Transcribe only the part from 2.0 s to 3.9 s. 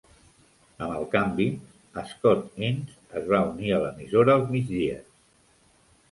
Scott Innes es va unir a